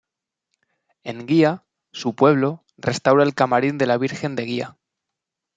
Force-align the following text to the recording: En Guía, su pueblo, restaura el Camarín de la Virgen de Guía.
En 1.03 1.27
Guía, 1.27 1.63
su 1.91 2.15
pueblo, 2.15 2.63
restaura 2.75 3.23
el 3.23 3.35
Camarín 3.35 3.77
de 3.77 3.85
la 3.85 3.99
Virgen 3.99 4.35
de 4.35 4.45
Guía. 4.45 4.77